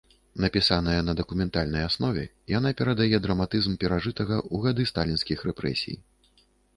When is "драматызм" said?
3.25-3.75